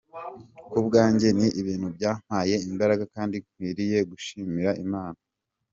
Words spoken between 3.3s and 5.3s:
nkwiriye gushimira Imana.